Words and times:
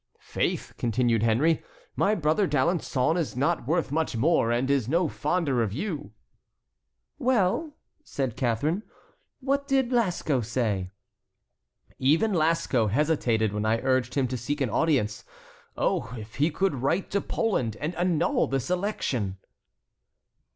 "Faith," 0.17 0.73
continued 0.79 1.21
Henry, 1.21 1.63
"my 1.95 2.15
brother 2.15 2.47
D'Alençon 2.47 3.17
is 3.19 3.37
not 3.37 3.67
worth 3.67 3.91
much 3.91 4.17
more, 4.17 4.51
and 4.51 4.67
is 4.71 4.89
no 4.89 5.07
fonder 5.07 5.61
of 5.61 5.73
you." 5.73 6.11
"Well," 7.19 7.75
said 8.03 8.35
Catharine, 8.35 8.81
"what 9.41 9.67
did 9.67 9.91
Lasco 9.91 10.41
say?" 10.43 10.89
"Even 11.99 12.31
Lasco 12.33 12.87
hesitated 12.87 13.53
when 13.53 13.63
I 13.67 13.77
urged 13.77 14.15
him 14.15 14.27
to 14.29 14.37
seek 14.37 14.59
an 14.59 14.71
audience. 14.71 15.23
Oh, 15.77 16.11
if 16.17 16.37
he 16.37 16.49
could 16.49 16.73
write 16.81 17.11
to 17.11 17.21
Poland 17.21 17.77
and 17.79 17.93
annul 17.93 18.47
this 18.47 18.71
election!" 18.71 19.37